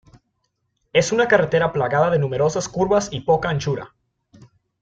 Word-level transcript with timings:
Es 0.93 1.11
una 1.11 1.27
carretera 1.27 1.71
plagada 1.71 2.09
de 2.09 2.17
numerosas 2.17 2.67
curvas 2.67 3.09
y 3.11 3.19
poca 3.19 3.49
anchura. 3.49 3.93